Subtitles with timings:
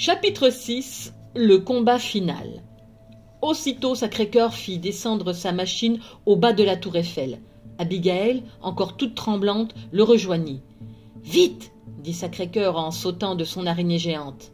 [0.00, 2.62] Chapitre 6 Le combat final.
[3.42, 7.40] Aussitôt Sacré-Cœur fit descendre sa machine au bas de la tour Eiffel.
[7.78, 10.62] Abigail, encore toute tremblante, le rejoignit.
[11.24, 14.52] Vite dit Sacré-Cœur en sautant de son araignée géante.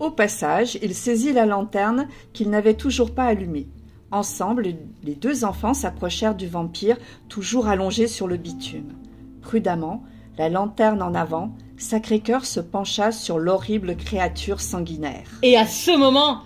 [0.00, 3.68] Au passage, il saisit la lanterne qu'il n'avait toujours pas allumée.
[4.10, 4.66] Ensemble,
[5.02, 6.98] les deux enfants s'approchèrent du vampire,
[7.30, 8.92] toujours allongé sur le bitume.
[9.40, 10.04] Prudemment,
[10.38, 15.28] la lanterne en avant, Sacré-Cœur se pencha sur l'horrible créature sanguinaire.
[15.42, 16.42] Et à ce moment.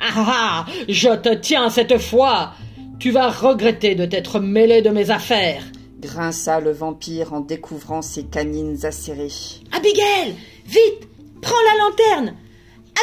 [0.00, 2.52] Ah ah Je te tiens cette fois
[2.98, 5.62] Tu vas regretter de t'être mêlé de mes affaires
[6.00, 9.28] grinça le vampire en découvrant ses canines acérées.
[9.72, 10.34] Abigail
[10.66, 11.08] Vite
[11.42, 12.36] Prends la lanterne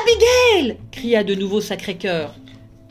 [0.01, 2.35] Abigail cria de nouveau Sacré-Cœur.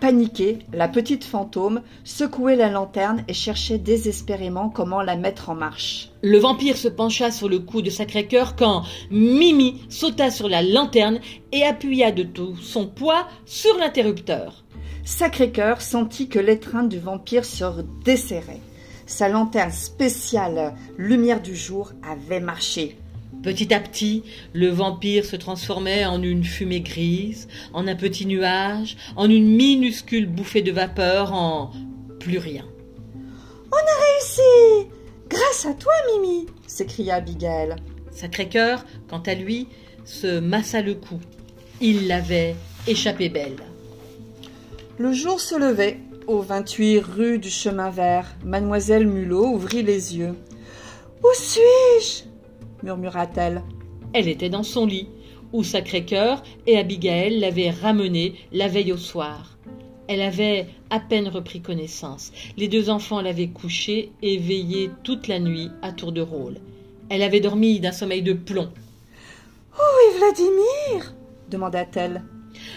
[0.01, 6.11] Paniquée, la petite fantôme secouait la lanterne et cherchait désespérément comment la mettre en marche.
[6.23, 11.21] Le vampire se pencha sur le cou de Sacré-Cœur quand Mimi sauta sur la lanterne
[11.53, 14.65] et appuya de tout son poids sur l'interrupteur.
[15.05, 17.65] Sacré-Cœur sentit que l'étreinte du vampire se
[18.05, 18.61] desserrait.
[19.07, 22.99] Sa lanterne spéciale lumière du jour avait marché.
[23.47, 28.97] Petit à petit, le vampire se transformait en une fumée grise, en un petit nuage,
[29.15, 31.71] en une minuscule bouffée de vapeur, en
[32.19, 32.65] plus rien.
[33.71, 34.89] On a réussi
[35.31, 37.77] Grâce à toi, Mimi s'écria Abigail.
[38.11, 39.69] Sacré-Cœur, quant à lui,
[40.05, 41.21] se massa le cou.
[41.81, 42.57] Il l'avait
[42.89, 43.59] échappé belle.
[44.99, 46.01] Le jour se levait.
[46.27, 50.35] Au 28 rue du Chemin Vert, mademoiselle Mulot ouvrit les yeux.
[51.23, 52.36] Où suis-je?
[52.87, 53.63] Murmura-t-elle.
[54.13, 55.09] Elle était dans son lit,
[55.53, 59.59] où Sacré-Cœur et Abigail l'avaient ramenée la veille au soir.
[60.09, 62.33] Elle avait à peine repris connaissance.
[62.57, 66.59] Les deux enfants l'avaient couchée et veillée toute la nuit à tour de rôle.
[67.09, 68.71] Elle avait dormi d'un sommeil de plomb.
[69.75, 71.15] Où est Vladimir
[71.49, 72.23] demanda-t-elle.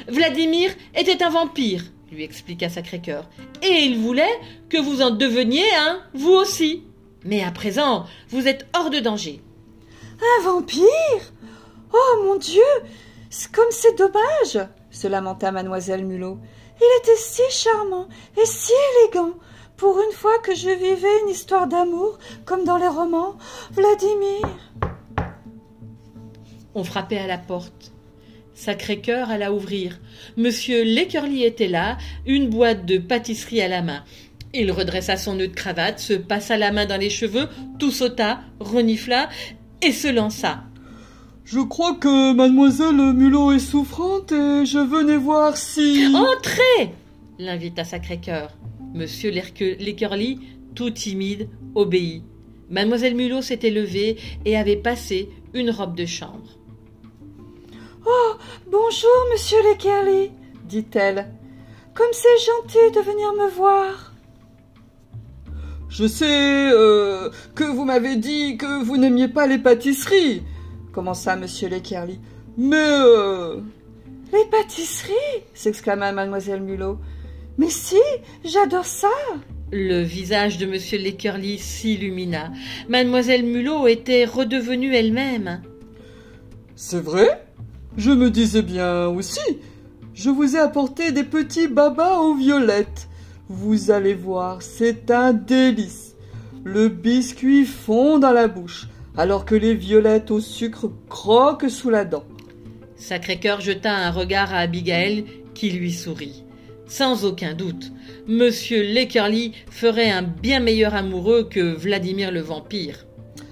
[0.08, 3.28] Vladimir était un vampire, lui expliqua Sacré-Cœur,
[3.64, 4.40] et il voulait
[4.70, 6.84] que vous en deveniez un, vous aussi.
[7.26, 9.42] Mais à présent, vous êtes hors de danger.
[10.22, 11.34] Un vampire
[11.94, 12.62] Oh mon Dieu
[13.54, 16.40] Comme c'est dommage se lamenta mademoiselle Mulot.
[16.80, 18.08] Il était si charmant
[18.42, 18.72] et si
[19.04, 19.34] élégant.
[19.78, 23.38] Pour une fois que je vivais une histoire d'amour, comme dans les romans,
[23.72, 24.42] Vladimir.
[26.76, 27.94] On frappait à la porte.
[28.56, 30.00] Sacré-Cœur alla ouvrir.
[30.36, 34.04] Monsieur Lécurly était là, une boîte de pâtisserie à la main.
[34.54, 37.48] Il redressa son nœud de cravate, se passa la main dans les cheveux,
[37.78, 39.30] tout sauta, renifla
[39.82, 40.64] et se lança.
[41.46, 46.06] Je crois que mademoiselle Mulot est souffrante et je venais voir si.
[46.16, 46.94] Entrez
[47.40, 48.52] l'invita Sacré-Cœur.
[48.94, 50.40] Monsieur Lécurly,
[50.76, 52.24] tout timide, obéit.
[52.70, 56.60] Mademoiselle Mulot s'était levée et avait passé une robe de chambre.
[58.06, 58.34] Oh,
[58.70, 60.32] bonjour, monsieur Lécurly,
[60.66, 61.32] dit-elle.
[61.96, 64.09] Comme c'est gentil de venir me voir.
[65.90, 70.44] Je sais euh, que vous m'avez dit que vous n'aimiez pas les pâtisseries,
[70.94, 72.20] commença monsieur Lekerly.
[72.58, 73.60] Mais euh...
[74.32, 75.44] Les pâtisseries?
[75.56, 77.00] s'exclama mademoiselle Mulot.
[77.58, 77.98] Mais si,
[78.46, 79.08] j'adore ça.
[79.72, 82.52] Le visage de monsieur Lekerly s'illumina.
[82.88, 85.62] Mademoiselle Mulot était redevenue elle-même.
[86.76, 87.46] C'est vrai?
[87.98, 89.42] Je me disais bien aussi.
[90.14, 93.10] Je vous ai apporté des petits babas aux violettes.
[93.52, 96.16] Vous allez voir, c'est un délice.
[96.64, 98.88] Le biscuit fond dans la bouche,
[99.18, 102.26] alors que les violettes au sucre croquent sous la dent.
[102.96, 106.44] Sacré-Cœur jeta un regard à Abigail qui lui sourit.
[106.86, 107.92] Sans aucun doute,
[108.28, 113.08] Monsieur Leckerly ferait un bien meilleur amoureux que Vladimir le vampire.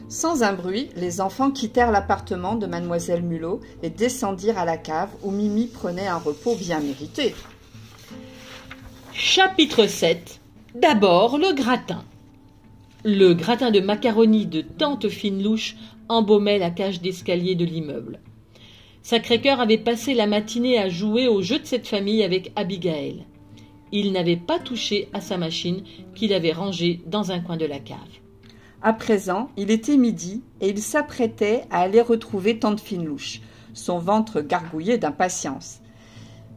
[0.10, 5.10] Sans un bruit, les enfants quittèrent l'appartement de mademoiselle Mulot et descendirent à la cave
[5.24, 7.34] où Mimi prenait un repos bien mérité.
[9.20, 10.40] Chapitre 7
[10.76, 12.06] D'abord le gratin.
[13.04, 15.76] Le gratin de macaroni de tante Finelouche
[16.08, 18.20] embaumait la cage d'escalier de l'immeuble.
[19.02, 23.26] Sacré-Cœur avait passé la matinée à jouer au jeu de cette famille avec Abigail.
[23.92, 25.82] Il n'avait pas touché à sa machine
[26.14, 27.98] qu'il avait rangée dans un coin de la cave.
[28.84, 33.42] À présent, il était midi et il s'apprêtait à aller retrouver tante Finelouche,
[33.74, 35.80] son ventre gargouillé d'impatience.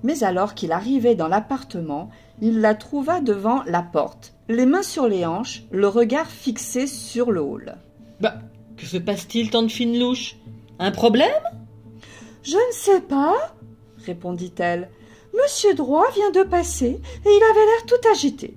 [0.03, 2.11] Mais alors qu'il arrivait dans l'appartement,
[2.41, 7.31] il la trouva devant la porte, les mains sur les hanches, le regard fixé sur
[7.31, 7.77] le hall.
[8.21, 8.39] Bah,
[8.77, 10.37] que se passe-t-il, tante Finelouche
[10.79, 11.31] Un problème?
[12.43, 13.55] Je ne sais pas,
[14.07, 14.89] répondit-elle.
[15.35, 18.57] Monsieur Droit vient de passer et il avait l'air tout agité.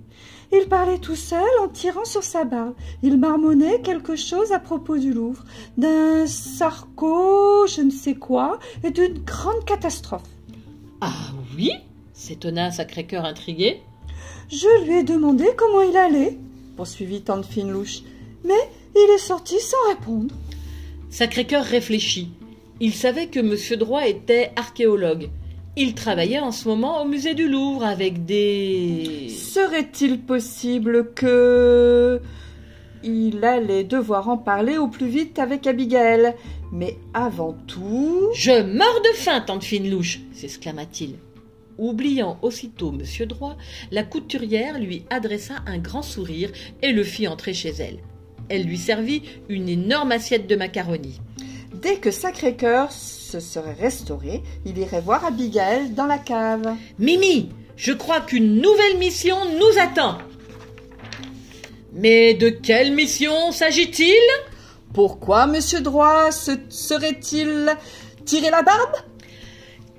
[0.51, 2.75] Il parlait tout seul en tirant sur sa barbe.
[3.01, 5.43] Il marmonnait quelque chose à propos du Louvre,
[5.77, 10.21] d'un sarco, je ne sais quoi, et d'une grande catastrophe.
[11.05, 11.11] Ah
[11.57, 11.73] oui
[12.13, 13.81] s'étonna Sacré-Cœur intrigué.
[14.49, 16.37] Je lui ai demandé comment il allait,
[16.77, 18.03] poursuivit Tante Finelouche,
[18.45, 18.53] mais
[18.95, 20.33] il est sorti sans répondre.
[21.09, 22.29] Sacré-Cœur réfléchit.
[22.79, 25.29] Il savait que Monsieur Droit était archéologue.
[25.75, 29.27] Il travaillait en ce moment au musée du Louvre avec des...
[29.27, 32.21] Serait-il possible que...
[33.03, 36.35] Il allait devoir en parler au plus vite avec Abigail.
[36.71, 38.29] Mais avant tout...
[38.33, 41.15] Je meurs de faim, tante Finelouche s'exclama-t-il.
[41.77, 43.57] Oubliant aussitôt Monsieur Droit,
[43.91, 46.51] la couturière lui adressa un grand sourire
[46.81, 47.99] et le fit entrer chez elle.
[48.49, 51.19] Elle lui servit une énorme assiette de macaroni.
[51.73, 56.75] Dès que Sacré-Cœur se serait restauré, il irait voir Abigail dans la cave.
[56.99, 60.19] Mimi, je crois qu'une nouvelle mission nous attend.
[61.93, 64.19] Mais de quelle mission s'agit-il?
[64.93, 67.75] Pourquoi Monsieur Droit se serait-il
[68.25, 68.95] tiré la barbe?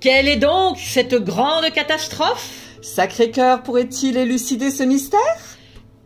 [0.01, 2.79] Quelle est donc cette grande catastrophe?
[2.83, 5.21] Sacré-Cœur pourrait-il élucider ce mystère?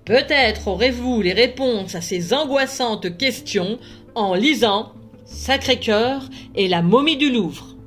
[0.04, 3.78] Peut-être aurez-vous les réponses à ces angoissantes questions
[4.14, 4.92] en lisant
[5.24, 7.77] Sacré-Cœur et la momie du Louvre.